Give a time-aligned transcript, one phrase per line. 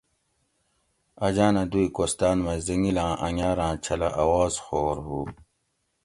[1.25, 5.19] اجاۤنہ دُوئ کوستاۤن مئ زنگیلاۤں انگاۤراۤں چھلہ اواز خور ہُو